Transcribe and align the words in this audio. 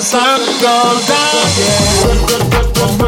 sun 0.00 0.38
goes 0.60 1.08
down, 1.08 1.48
yeah. 1.58 3.07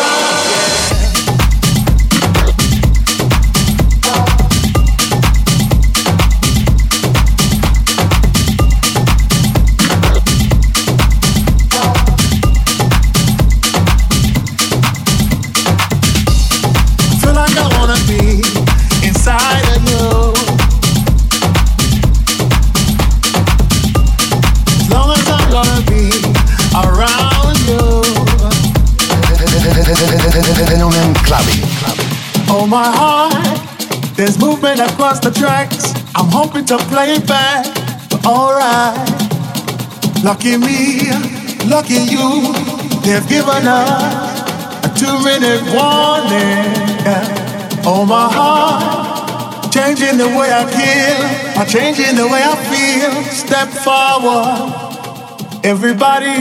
Across 34.81 35.19
the 35.19 35.31
tracks. 35.31 35.93
I'm 36.15 36.29
hoping 36.29 36.65
to 36.65 36.77
play 36.89 37.13
it 37.13 37.27
back, 37.27 37.65
but 38.09 38.25
alright. 38.25 38.97
Lucky 40.23 40.57
me, 40.57 41.09
lucky 41.67 42.01
you. 42.13 42.53
They've 43.03 43.27
given 43.27 43.67
us 43.67 44.41
a 44.85 44.89
two-minute 44.97 45.63
warning. 45.73 46.71
Oh 47.83 48.05
my 48.05 48.29
heart, 48.31 49.71
changing 49.73 50.17
the 50.17 50.27
way 50.27 50.49
I 50.53 50.63
feel, 50.69 51.59
I'm 51.59 51.67
changing 51.67 52.15
the 52.15 52.27
way 52.27 52.41
I 52.43 52.55
feel. 52.69 53.23
Step 53.31 53.69
forward, 53.69 55.65
everybody 55.65 56.37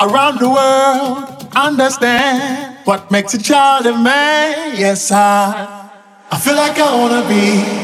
around 0.00 0.38
the 0.38 0.48
world 0.48 1.48
understand. 1.56 2.76
What 2.84 3.10
makes 3.10 3.34
a 3.34 3.42
child 3.42 3.86
a 3.86 3.98
man? 3.98 4.76
Yes, 4.76 5.10
I. 5.10 5.82
I 6.30 6.38
feel 6.38 6.56
like 6.56 6.78
I 6.78 6.96
wanna 6.96 7.22
be 7.28 7.83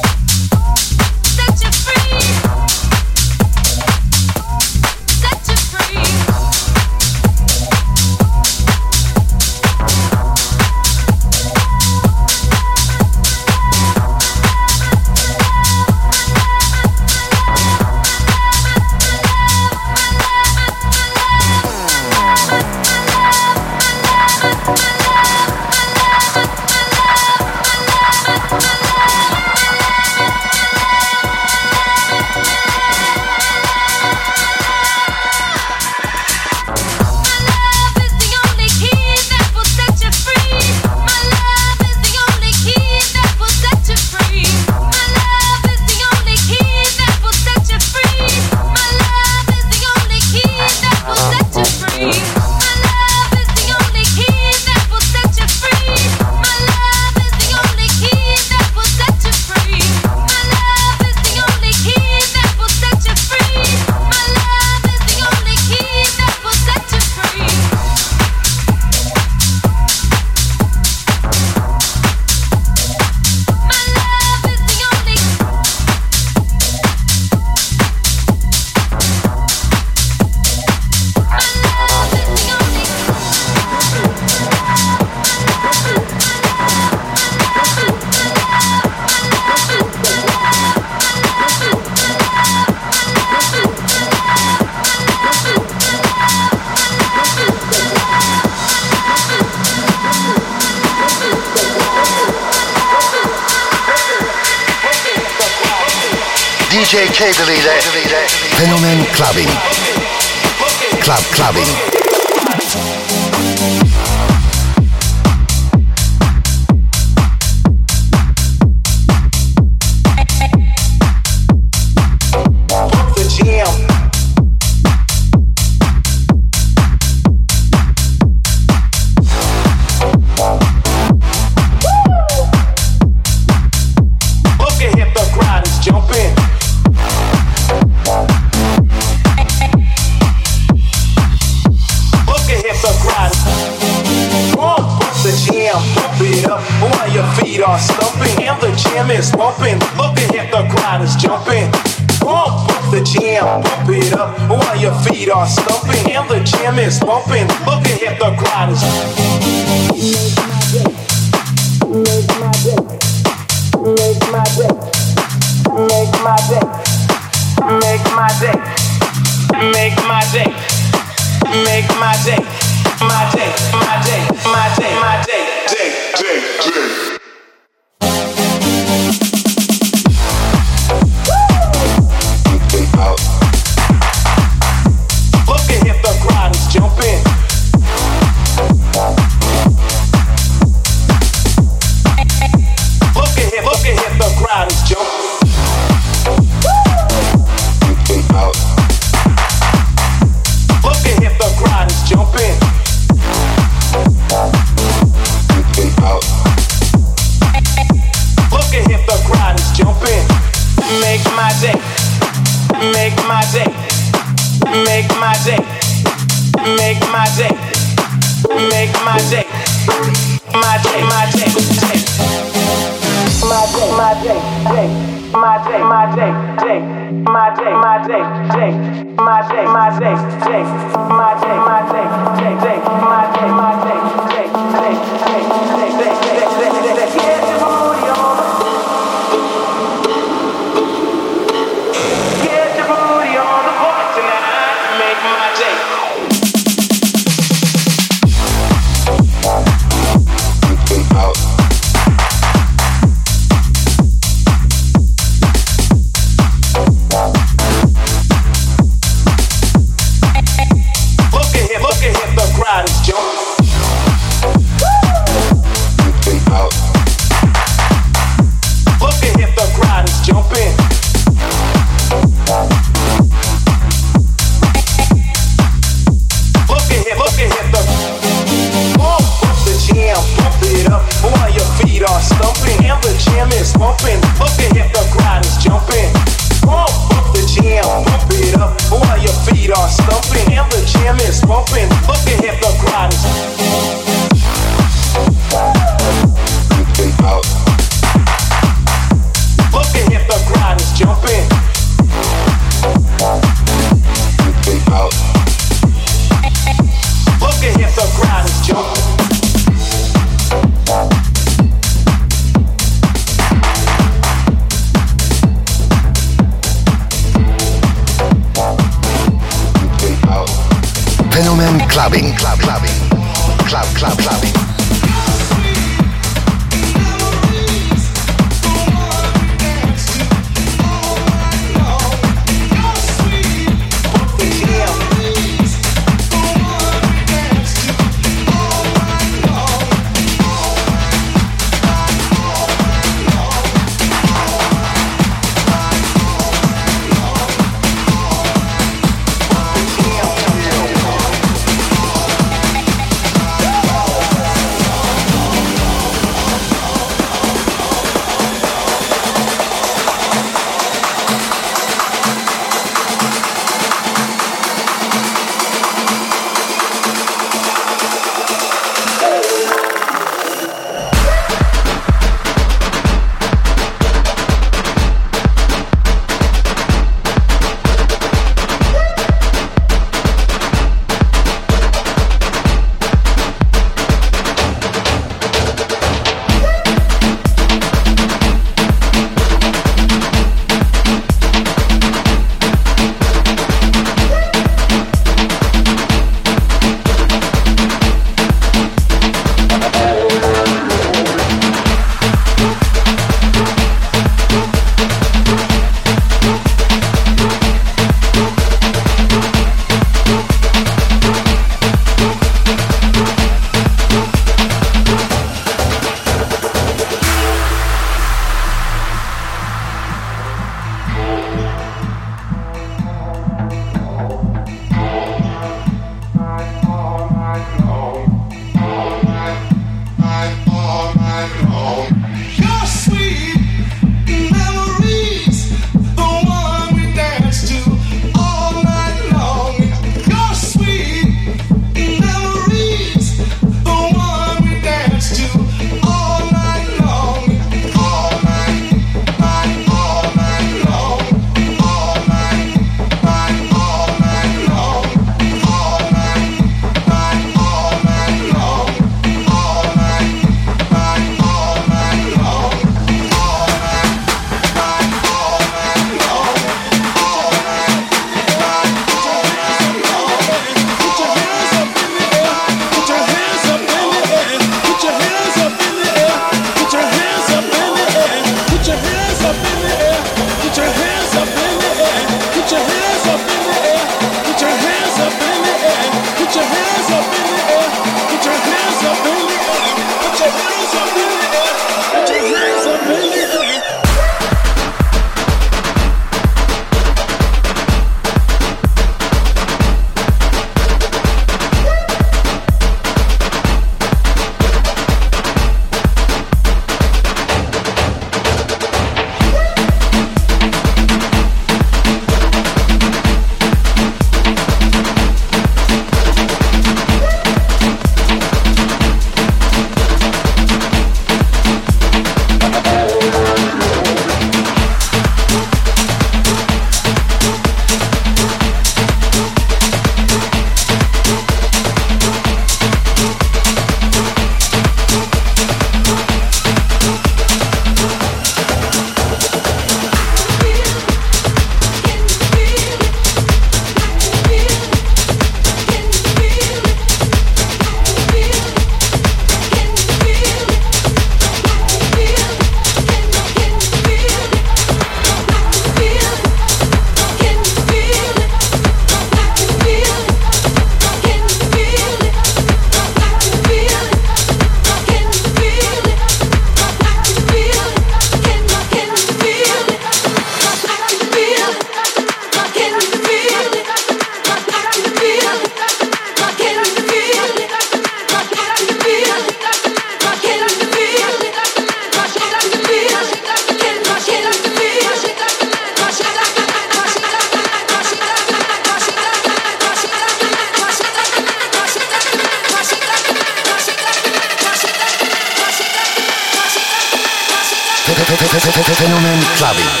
clave. 599.61 600.00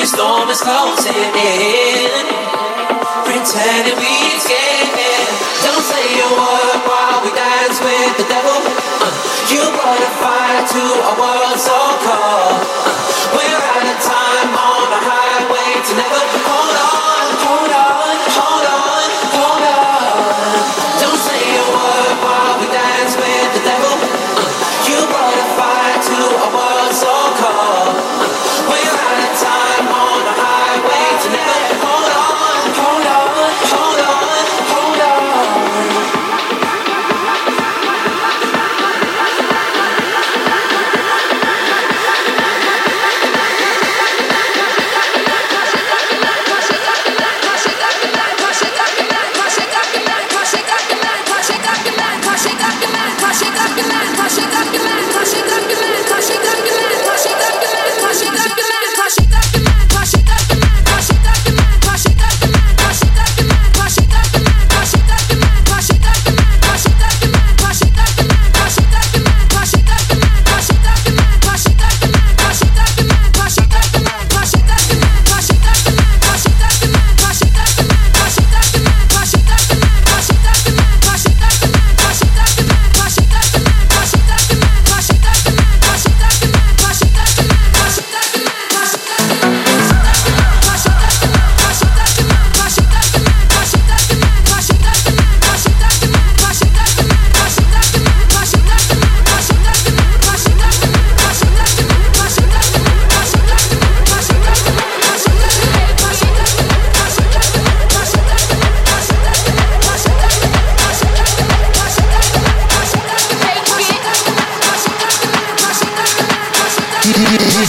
the 0.00 0.06
storm 0.06 0.48
is 0.48 0.60
closing 0.62 1.12
in. 1.12 2.24
Pretending 3.28 3.98
we 4.00 4.12
escaping. 4.32 5.28
Don't 5.60 5.84
say 5.84 6.08
a 6.24 6.30
word 6.40 6.80
while 6.88 7.20
we 7.20 7.30
dance 7.36 7.78
with 7.84 8.16
the 8.16 8.24
devil. 8.24 8.60
Uh, 9.04 9.12
you 9.52 9.60
brought 9.60 10.00
a 10.00 10.10
fire 10.16 10.64
to 10.72 10.82
a 11.04 11.12
world 11.20 11.58
so 11.60 11.78
cold. 12.00 12.64
Uh, 12.80 12.99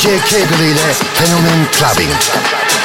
DJ 0.01 0.07
Kegel 0.07 0.59
ile 0.59 0.93
Fenomen 1.13 1.67
Clubbing. 1.71 2.80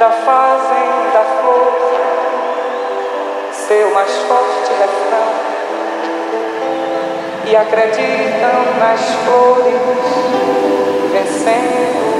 ainda 0.00 0.10
fazem 0.24 1.12
da 1.12 1.24
flor 1.42 1.72
seu 3.52 3.90
mais 3.90 4.10
forte 4.10 4.72
refrão 4.72 5.28
e 7.44 7.54
acreditam 7.54 8.78
nas 8.78 9.00
flores 9.26 9.74
vencendo 11.12 12.19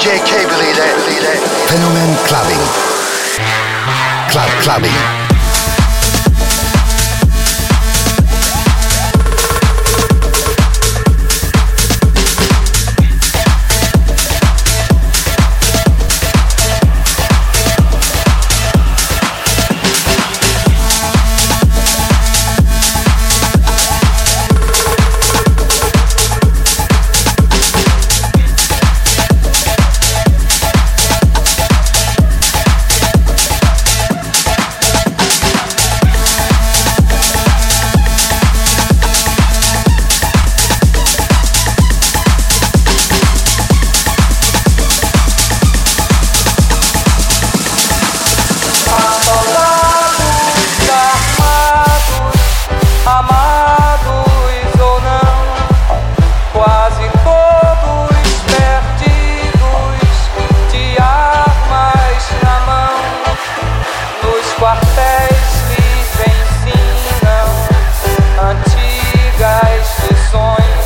DJ 0.00 0.16
K 0.24 0.46
believe 0.48 0.76
that. 0.76 0.96
Fenomen 1.68 2.16
Clubbing. 2.24 2.64
Club 4.32 4.48
Clubbing. 4.62 5.19
as 69.42 69.86
sessões 69.86 70.84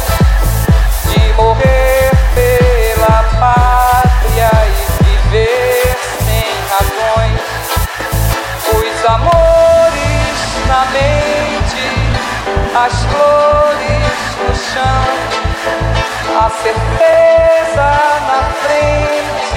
de 1.11 1.33
morrer 1.35 2.11
pela 2.35 3.23
pátria 3.41 4.51
e 4.69 5.05
viver 5.05 5.97
sem 6.25 6.51
razões. 6.71 7.41
Os 8.73 9.05
amores 9.07 10.39
na 10.69 10.83
mente, 10.93 11.87
as 12.77 12.95
flores 13.07 14.15
no 14.39 14.55
chão, 14.55 15.05
a 16.39 16.49
certeza 16.51 17.89
na 18.29 18.41
frente. 18.63 19.54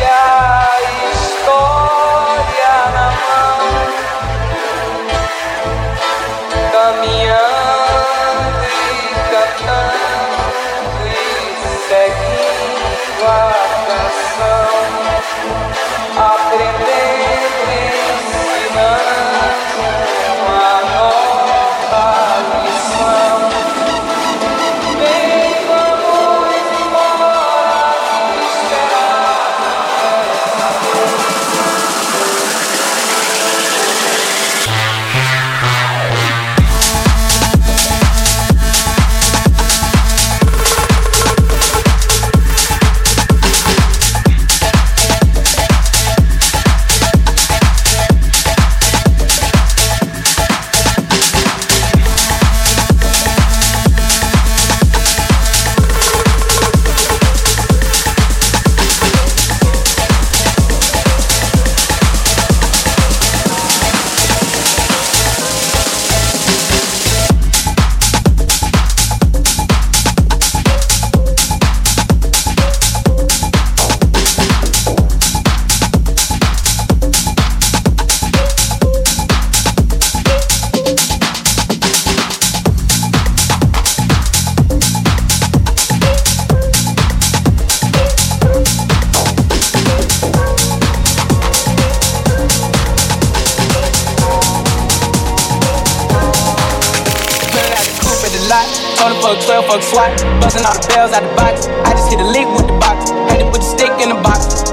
Him 99.78 99.84
fuck 99.84 100.12
12, 100.18 100.42
fuck 100.42 100.52
SWAT. 100.52 100.66
All 100.66 100.74
the 100.74 100.88
bells 100.90 101.14
out 101.14 101.24
the 101.24 101.34
box. 101.38 101.68
I 101.86 101.92
just 101.94 102.10
hit 102.10 102.20
a 102.20 102.28
lick 102.28 102.48
with 102.56 102.68
the 102.68 102.78
box. 102.82 103.10
Had 103.30 103.40
to 103.40 103.46
put 103.46 103.62
the 103.62 103.70
stick 103.70 103.94
in 104.02 104.10
the 104.10 104.20
box. 104.22 104.66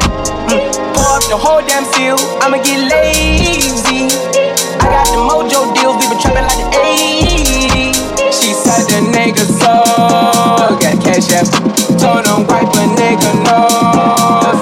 Mm. 0.48 0.60
Pour 0.96 1.08
up 1.16 1.24
the 1.28 1.36
whole 1.36 1.60
damn 1.60 1.84
seal. 1.96 2.16
I'ma 2.40 2.58
get 2.62 2.80
lazy. 2.88 4.08
I 4.80 4.86
got 4.88 5.06
the 5.12 5.20
mojo 5.20 5.72
deals. 5.76 5.96
We 6.00 6.08
been 6.08 6.20
trapping 6.20 6.46
like 6.48 6.60
the 6.60 6.68
80s. 6.72 7.96
She 8.32 8.52
said 8.52 8.84
the 8.88 9.00
nigga 9.12 9.44
so. 9.44 9.74
Got 10.80 10.96
cash 11.04 11.32
app. 11.32 11.48
Told 12.00 12.24
him 12.24 12.48
wipe 12.48 12.72
a 12.72 12.84
nigga 12.96 13.30
no. 13.44 13.60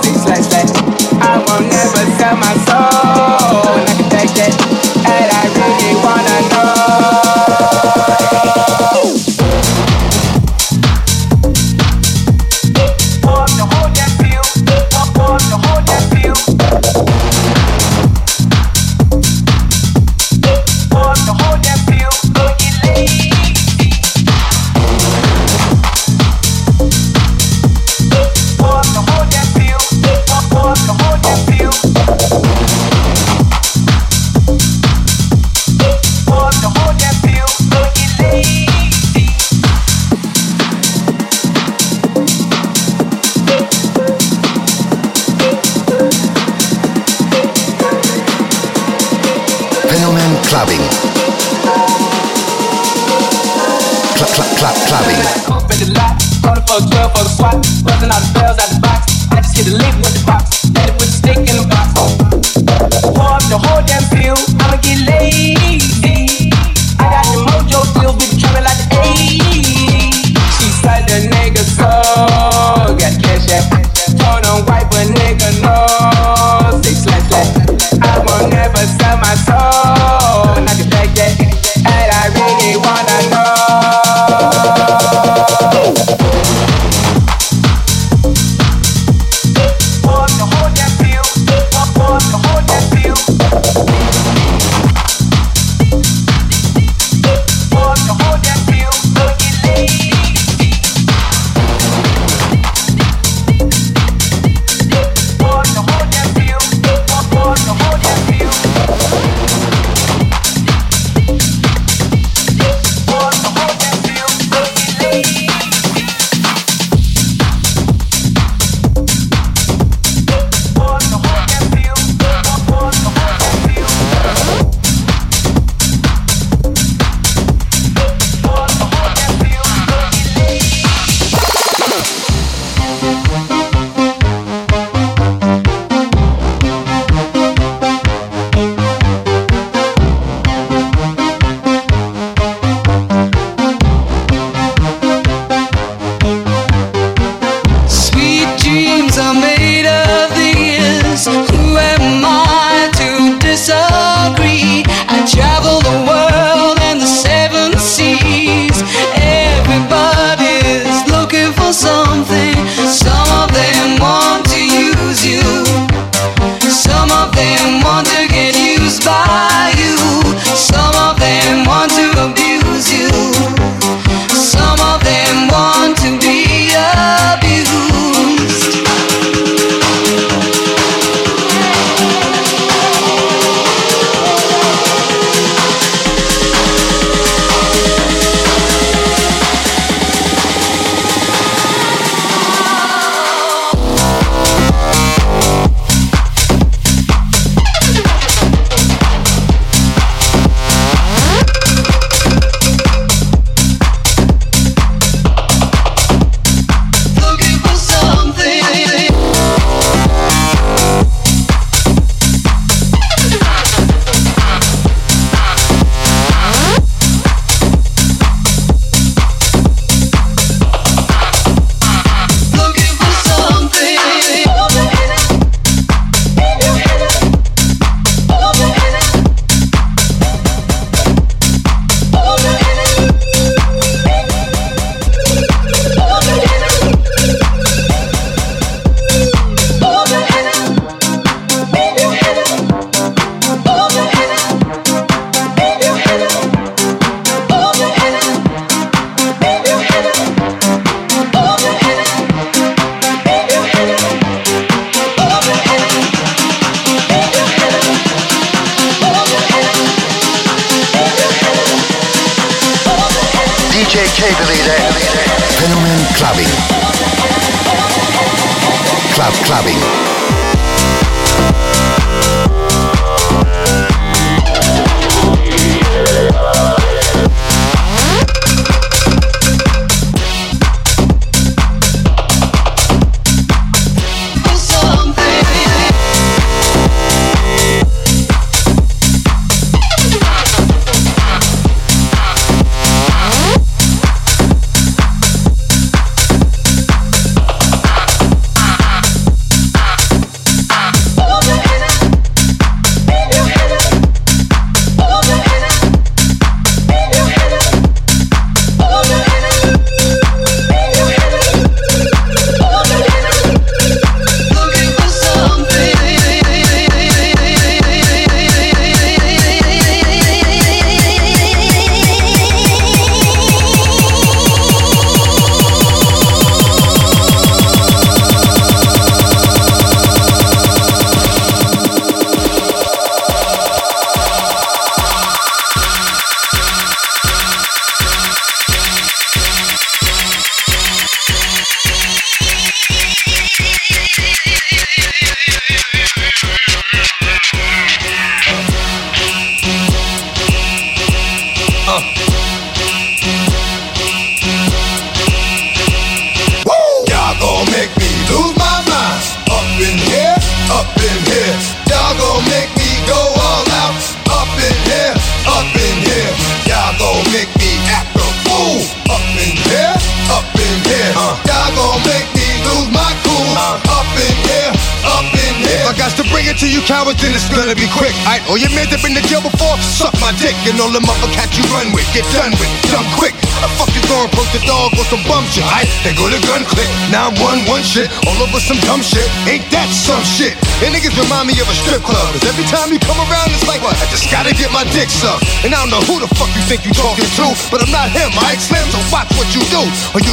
Six 0.02 0.26
slash 0.26 0.46
slash. 0.50 0.70
I 1.22 1.38
won't 1.46 1.70
never 1.70 2.02
sell 2.18 2.36
my 2.36 2.54
soul. 2.66 3.01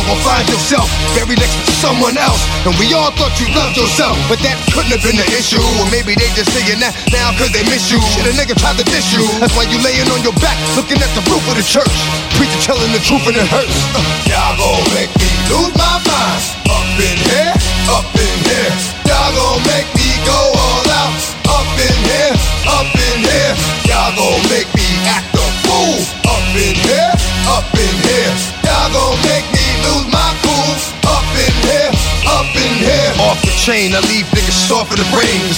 Or 0.10 0.18
find 0.26 0.42
yourself 0.50 0.90
buried 1.14 1.38
next 1.38 1.54
to 1.70 1.74
someone 1.78 2.18
else. 2.18 2.42
And 2.66 2.74
we 2.82 2.90
all 2.98 3.14
thought 3.14 3.38
you 3.38 3.46
loved 3.54 3.78
yourself, 3.78 4.18
but 4.26 4.42
that 4.42 4.58
couldn't 4.74 4.90
have 4.90 5.06
been 5.06 5.22
the 5.22 5.30
issue. 5.38 5.62
Or 5.78 5.86
maybe 5.94 6.18
they 6.18 6.26
just 6.34 6.50
saying 6.50 6.82
that 6.82 6.98
now 7.14 7.30
cause 7.38 7.54
they 7.54 7.62
miss 7.70 7.94
you. 7.94 8.02
Shit, 8.02 8.26
a 8.26 8.34
nigga 8.34 8.58
tried 8.58 8.82
to 8.82 8.86
diss 8.90 9.14
you. 9.14 9.22
That's 9.38 9.54
why 9.54 9.70
you 9.70 9.78
laying 9.86 10.10
on 10.10 10.26
your 10.26 10.36
back, 10.42 10.58
looking 10.74 10.98
at 10.98 11.12
the 11.14 11.22
roof 11.30 11.46
of 11.46 11.56
the 11.56 11.66
church. 11.66 11.94
Preacher 12.34 12.62
telling 12.66 12.90
the 12.90 13.02
truth 13.06 13.24
and 13.30 13.38
it 13.38 13.46
hurts. 13.46 13.78
Uh, 13.94 14.02
y'all 14.34 14.58
gon' 14.58 14.82
make 14.98 15.14
me 15.22 15.30
lose 15.54 15.74
my 15.78 15.96
mind. 16.02 16.42
Up 16.74 16.90
in 16.98 17.18
here, 17.30 17.54
up 17.94 18.10
in 18.18 18.36
here. 18.50 18.99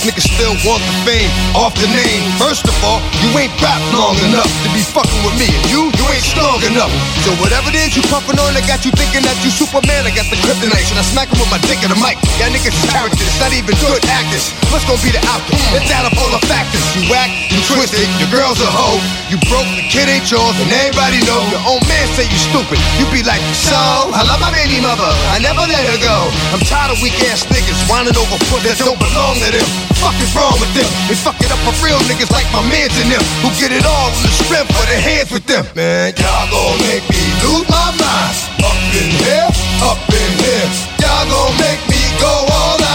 In 0.02 0.10
the 0.10 0.10
brain. 0.10 0.10
Cause 0.10 0.10
niggas 0.10 0.26
still 0.26 0.56
want 0.66 0.82
the 0.82 0.96
fame. 1.06 1.30
Off 1.54 1.74
the 1.78 1.90
name. 1.90 2.22
First 2.42 2.66
of 2.66 2.76
all, 2.84 3.02
you 3.22 3.30
ain't 3.38 3.54
rap 3.62 3.82
long 3.94 4.18
enough 4.26 4.50
to 4.66 4.70
be 4.74 4.82
fucking 4.82 5.22
with 5.22 5.38
me. 5.38 5.46
And 5.46 5.66
you, 5.70 5.94
you 5.94 6.06
ain't 6.10 6.26
strong 6.26 6.58
enough. 6.66 6.90
So 7.22 7.30
whatever 7.38 7.70
it 7.70 7.78
is 7.78 7.94
you 7.94 8.04
puffin' 8.10 8.40
on, 8.42 8.58
I 8.58 8.66
got 8.66 8.82
you 8.82 8.92
thinking 8.98 9.22
that 9.22 9.38
you 9.46 9.52
Superman. 9.54 10.06
I 10.08 10.12
got 10.14 10.26
the 10.34 10.38
kryptonite. 10.42 10.90
Should 10.90 10.98
I 10.98 11.06
smack 11.06 11.30
him 11.30 11.38
with 11.38 11.52
my 11.54 11.62
dick 11.70 11.82
in 11.86 11.94
the 11.94 12.00
mic? 12.02 12.18
Y'all 12.42 12.50
niggas 12.50 12.74
is 12.74 12.88
characters, 12.90 13.30
not 13.38 13.54
even 13.54 13.78
good 13.78 14.02
actors. 14.10 14.50
What's 14.74 14.86
gonna 14.90 15.02
be 15.06 15.14
the 15.14 15.22
outcome? 15.30 15.60
It's 15.78 15.92
out 15.94 16.10
of 16.10 16.14
all 16.18 16.32
the 16.34 16.42
factors. 16.50 16.82
You 16.98 17.06
whack, 17.12 17.30
you 17.54 17.62
twisted, 17.70 18.08
your 18.18 18.32
girl's 18.34 18.58
a 18.64 18.70
hoe. 18.70 19.02
You 19.30 19.38
broke, 19.46 19.70
the 19.78 19.86
kid 19.86 20.10
ain't 20.10 20.26
yours, 20.28 20.58
and 20.58 20.70
everybody 20.72 21.22
know. 21.30 21.42
Your 21.54 21.64
own 21.78 21.82
man 21.86 22.06
say 22.18 22.26
you 22.26 22.40
stupid. 22.40 22.82
You 22.98 23.06
be 23.14 23.22
like, 23.22 23.44
so, 23.54 23.78
I 24.12 24.26
love 24.26 24.42
my 24.42 24.50
baby 24.50 24.82
mother. 24.82 25.08
I 25.30 25.38
never 25.40 25.62
let 25.70 25.84
her 25.86 26.00
go. 26.02 26.18
I'm 26.56 26.64
tired 26.66 26.90
of 26.90 27.00
weak 27.06 27.16
ass 27.30 27.46
niggas 27.48 27.80
whining 27.86 28.18
over 28.18 28.40
foot 28.50 28.66
that 28.66 28.82
don't 28.82 28.98
belong 28.98 29.38
to 29.46 29.50
them. 29.54 29.91
Fuck 30.02 30.18
is 30.18 30.34
wrong 30.34 30.58
with 30.58 30.74
them? 30.74 30.90
They 31.06 31.14
fuck 31.14 31.38
it 31.46 31.54
up 31.54 31.62
for 31.62 31.78
real 31.86 32.02
niggas 32.10 32.34
like 32.34 32.50
my 32.50 32.66
mans 32.66 32.90
and 32.98 33.14
them 33.14 33.22
who 33.46 33.54
get 33.62 33.70
it 33.70 33.86
all 33.86 34.10
in 34.10 34.26
the 34.26 34.34
strength 34.34 34.74
of 34.74 34.86
their 34.90 35.00
hands 35.00 35.30
with 35.30 35.46
them. 35.46 35.62
Man, 35.78 36.18
y'all 36.18 36.50
gon' 36.50 36.78
make 36.90 37.06
me 37.06 37.22
lose 37.46 37.70
my 37.70 37.94
mind. 38.02 38.36
Up 38.66 38.82
in 38.98 39.10
here, 39.22 39.50
up 39.86 40.02
in 40.10 40.32
here. 40.42 40.68
Y'all 41.06 41.30
gon' 41.30 41.54
make 41.62 41.82
me 41.86 42.02
go 42.18 42.34
all 42.50 42.82
out. 42.82 42.91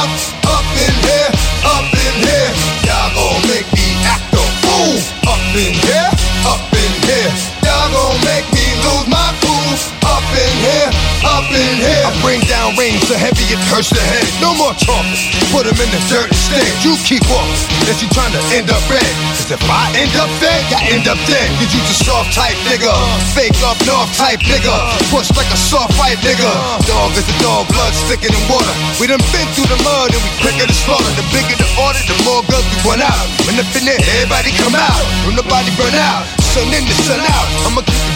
Up 11.26 11.46
in 11.50 11.74
here. 11.82 12.02
I 12.06 12.10
bring 12.22 12.40
down 12.46 12.78
rain 12.78 12.96
so 13.04 13.18
heavy 13.18 13.46
it 13.50 13.60
hurts 13.70 13.90
the 13.90 14.02
head. 14.02 14.26
No 14.38 14.54
more 14.54 14.74
talking. 14.78 15.18
Put 15.50 15.66
him 15.66 15.78
in 15.78 15.90
the 15.90 16.02
dirt 16.06 16.30
instead. 16.30 16.66
You 16.86 16.94
keep 17.02 17.22
walking. 17.26 17.58
Unless 17.82 18.02
you 18.02 18.08
trying 18.14 18.34
to 18.34 18.42
end 18.54 18.70
up 18.70 18.82
red. 18.86 19.12
Cause 19.34 19.50
if 19.50 19.62
I 19.66 19.90
end 19.98 20.14
up 20.18 20.30
dead, 20.38 20.62
I 20.70 20.80
end 20.94 21.06
up 21.10 21.18
dead. 21.26 21.48
Cause 21.58 21.70
you 21.74 21.80
just 21.86 22.06
soft 22.06 22.30
type 22.34 22.56
nigga. 22.66 22.92
Fake 23.34 23.58
up 23.66 23.78
north 23.84 24.10
type 24.14 24.40
nigga. 24.46 24.74
Push 25.10 25.30
like 25.34 25.50
a 25.50 25.58
soft 25.58 25.94
fight 25.98 26.18
nigga. 26.22 26.50
Dog 26.86 27.12
is 27.18 27.26
a 27.26 27.36
dog, 27.42 27.66
blood 27.70 27.94
sticking 28.06 28.32
in 28.32 28.44
water. 28.46 28.74
We 29.02 29.10
done 29.10 29.22
been 29.34 29.46
through 29.58 29.70
the 29.70 29.80
mud 29.82 30.14
and 30.14 30.22
we 30.22 30.30
quicker 30.40 30.66
to 30.66 30.76
slaughter. 30.76 31.12
The 31.18 31.26
bigger 31.34 31.56
the 31.58 31.68
order, 31.82 32.02
the 32.06 32.16
more 32.22 32.42
guns 32.46 32.66
we 32.70 32.78
run 32.86 33.02
out. 33.02 33.26
When 33.46 33.58
in 33.58 33.84
there, 33.84 34.00
everybody 34.16 34.52
come 34.62 34.74
out. 34.74 35.04
When 35.26 35.36
the 35.36 35.46
body 35.46 35.72
burn 35.76 35.94
out. 35.94 36.24
Sun 36.54 36.72
in 36.72 36.84
the 36.84 36.96
sun 37.04 37.20
out. 37.20 37.48
I'ma 37.66 37.82
keep 37.82 38.15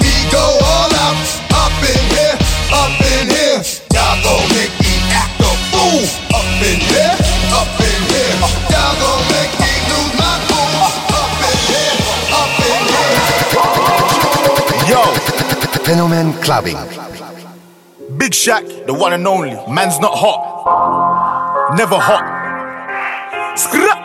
clubbing. 16.51 16.75
Big 18.17 18.33
Shaq, 18.33 18.85
the 18.85 18.93
one 18.93 19.13
and 19.13 19.25
only. 19.25 19.55
Man's 19.71 19.99
not 20.03 20.11
hot. 20.11 21.77
Never 21.77 21.95
hot. 21.95 22.27
Skra. 23.55 23.95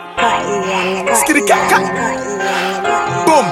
Skitty 1.19 1.43
cat 1.43 1.67
cat. 1.67 1.83
Boom. 3.27 3.43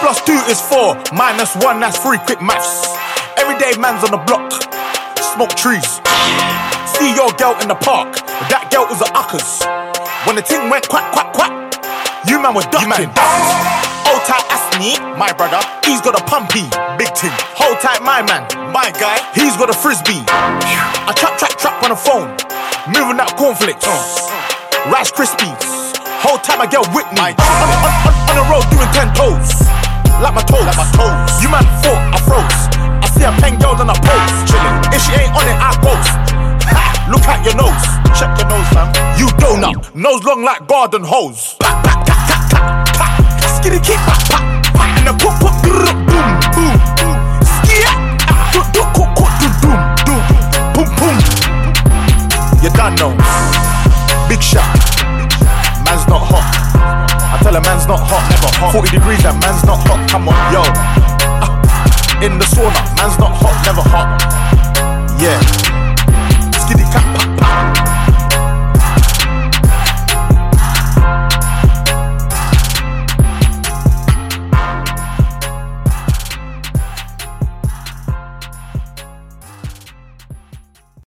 plus 0.00 0.24
two 0.24 0.32
two 0.32 0.40
is 0.48 0.62
four, 0.62 0.96
minus 1.12 1.54
one, 1.60 1.78
that's 1.80 1.98
three. 2.00 2.16
Quick 2.24 2.40
maths. 2.40 2.88
Everyday 3.36 3.76
man's 3.76 4.02
on 4.02 4.12
the 4.16 4.22
block, 4.24 4.48
smoke 5.20 5.52
trees. 5.52 6.00
See 6.96 7.12
your 7.12 7.28
girl 7.36 7.52
in 7.60 7.68
the 7.68 7.76
park, 7.84 8.16
that 8.48 8.72
girl 8.72 8.88
was 8.88 9.04
a 9.04 9.08
uckers. 9.12 9.60
When 10.24 10.36
the 10.36 10.42
thing 10.42 10.70
went 10.70 10.88
quack, 10.88 11.12
quack, 11.12 11.34
quack, 11.36 11.52
you 12.24 12.40
man 12.40 12.54
was 12.54 12.64
ducking. 12.72 13.12
Hold 14.08 14.24
tight, 14.24 14.67
My 14.78 15.34
brother, 15.34 15.58
he's 15.82 15.98
got 16.06 16.14
a 16.14 16.22
pumpy, 16.22 16.62
big 16.94 17.10
thing. 17.18 17.34
Hold 17.58 17.82
tight, 17.82 17.98
my 17.98 18.22
man, 18.22 18.46
my 18.70 18.94
guy, 18.94 19.18
he's 19.34 19.58
got 19.58 19.66
a 19.66 19.74
frisbee. 19.74 20.22
I 20.22 21.10
trap, 21.18 21.34
trap, 21.34 21.58
trap 21.58 21.82
on 21.82 21.90
the 21.90 21.98
phone, 21.98 22.30
moving 22.86 23.18
out 23.18 23.34
cornflakes, 23.34 23.82
Rice 24.86 25.10
Krispies. 25.10 25.58
Whole 26.22 26.38
time 26.38 26.62
I 26.62 26.70
get 26.70 26.86
with 26.94 27.10
me. 27.10 27.34
On, 27.34 27.68
on, 27.74 27.90
on, 28.06 28.14
on 28.30 28.34
the 28.38 28.46
road 28.46 28.62
doing 28.70 28.86
ten 28.94 29.10
toes, 29.18 29.66
like 30.22 30.38
my 30.38 30.46
toes. 30.46 30.62
Like 30.62 30.78
my 30.78 30.86
toes. 30.94 31.26
You 31.42 31.50
man 31.50 31.66
thought 31.82 31.98
I 32.14 32.18
froze. 32.22 32.62
I 33.02 33.06
see 33.18 33.26
a 33.26 33.34
pen 33.42 33.58
girl 33.58 33.74
on 33.82 33.90
a 33.90 33.98
pose, 33.98 34.34
chilling. 34.46 34.78
If 34.94 35.02
she 35.02 35.10
ain't 35.18 35.34
on 35.34 35.42
it, 35.42 35.58
I 35.58 35.74
post. 35.82 36.14
Ha! 36.70 37.10
Look 37.10 37.26
at 37.26 37.42
your 37.42 37.58
nose. 37.58 37.82
Check 38.14 38.30
your 38.38 38.46
nose, 38.46 38.70
fam. 38.70 38.94
You 39.18 39.26
donut. 39.42 39.90
Nose 39.98 40.22
long 40.22 40.46
like 40.46 40.70
garden 40.70 41.02
hose. 41.02 41.58
Skitty 43.58 43.82
kick, 43.82 43.98
And 45.08 45.18
pop, 45.20 45.40
pop, 45.40 45.62
boom, 45.62 45.88
boom, 46.04 46.36
boom. 46.52 46.76
Skia. 47.40 47.92
Ah, 48.28 48.52
do, 48.52 48.60
do, 48.76 48.84
cook, 48.92 49.16
do, 49.40 49.48
doom, 49.64 49.80
doom. 50.04 50.20
Boom, 50.76 50.88
boom. 51.00 51.16
You 52.62 52.68
done 52.76 52.94
know. 52.96 53.16
Big 54.28 54.40
Shaq. 54.40 54.68
Man's 55.86 56.06
not 56.12 56.20
hot. 56.28 56.44
I 57.32 57.38
tell 57.42 57.56
a 57.56 57.60
man's 57.62 57.86
not 57.86 58.00
hot, 58.00 58.20
never 58.28 58.52
hot. 58.58 58.72
40 58.74 58.90
degrees 58.98 59.22
that 59.22 59.40
man's 59.40 59.64
not 59.64 59.80
hot. 59.88 60.06
Come 60.10 60.28
on, 60.28 60.36
yo. 60.52 60.60
Ah, 61.40 62.22
in 62.22 62.36
the 62.36 62.44
sauna, 62.44 62.76
man's 63.00 63.18
not 63.18 63.32
hot, 63.32 63.56
never 63.64 63.80
hot. 63.80 64.20
Yeah. 65.18 65.67